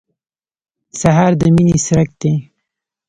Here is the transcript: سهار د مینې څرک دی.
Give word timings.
سهار 0.99 1.31
د 1.39 1.41
مینې 1.55 1.77
څرک 1.85 2.09
دی. 2.21 2.33